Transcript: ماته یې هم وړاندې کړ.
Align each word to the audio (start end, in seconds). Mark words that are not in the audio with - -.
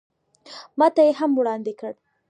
ماته 0.79 1.01
یې 1.07 1.11
هم 1.19 1.31
وړاندې 1.35 1.73
کړ. 1.79 1.93